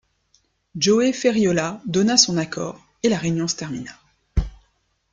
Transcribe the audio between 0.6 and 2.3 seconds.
Joe Ferriolla donna